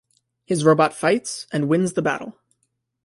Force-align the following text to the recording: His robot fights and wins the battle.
His 0.47 0.65
robot 0.65 0.95
fights 0.95 1.45
and 1.53 1.67
wins 1.69 1.93
the 1.93 2.01
battle. 2.01 2.35